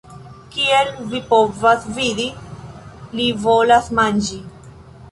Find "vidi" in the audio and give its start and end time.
1.99-2.27